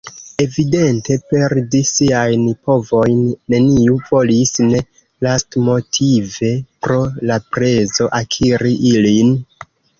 Evidente, 0.43 1.17
perdi 1.33 1.81
siajn 1.89 2.47
povojn 2.69 3.19
neniu 3.55 3.99
volis– 4.09 4.55
ne 4.71 4.83
lastmotive 5.29 6.53
pro 6.87 7.01
la 7.31 7.41
prezo 7.55 8.13
akiri 8.25 8.77
ilin. 8.97 9.35